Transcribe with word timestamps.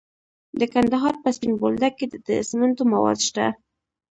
د 0.59 0.61
کندهار 0.73 1.15
په 1.23 1.29
سپین 1.35 1.53
بولدک 1.61 1.93
کې 1.99 2.05
د 2.27 2.29
سمنټو 2.49 2.83
مواد 2.93 3.19
شته. 3.27 3.45